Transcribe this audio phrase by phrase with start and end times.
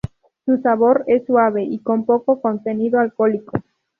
[0.45, 3.51] Su sabor es suave y con poco contenido alcohólico.